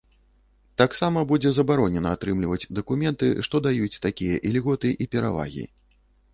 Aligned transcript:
Таксама 0.81 1.19
будзе 1.31 1.51
забаронена 1.57 2.09
атрымліваць 2.17 2.69
дакументы, 2.81 3.27
што 3.51 3.55
даюць 3.69 4.01
такія 4.09 4.43
ільготы 4.53 4.89
і 5.07 5.11
перавагі. 5.17 5.63